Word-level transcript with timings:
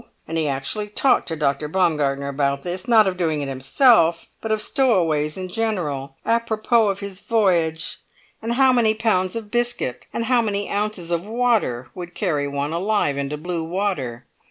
And 0.27 0.35
he 0.35 0.47
actually 0.47 0.87
talked 0.89 1.27
to 1.27 1.35
Dr. 1.35 1.67
Baumgartner 1.67 2.27
about 2.27 2.63
this; 2.63 2.87
not 2.87 3.05
of 3.07 3.17
doing 3.17 3.41
it 3.41 3.47
himself, 3.47 4.25
but 4.41 4.51
of 4.51 4.59
stowaways 4.59 5.37
in 5.37 5.47
general, 5.47 6.15
à 6.25 6.43
propos 6.43 6.93
of 6.93 6.99
his 7.01 7.19
voyage; 7.19 7.99
and 8.41 8.53
how 8.53 8.73
many 8.73 8.95
pounds 8.95 9.35
of 9.35 9.51
biscuit 9.51 10.07
and 10.11 10.25
how 10.25 10.41
many 10.41 10.67
ounces 10.67 11.11
of 11.11 11.23
water 11.27 11.91
would 11.93 12.15
carry 12.15 12.47
one 12.47 12.73
alive 12.73 13.15
into 13.15 13.37
blue 13.37 13.63
water. 13.63 14.25